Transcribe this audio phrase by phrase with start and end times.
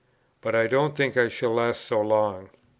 [0.41, 2.49] But I don't think I shall last so long.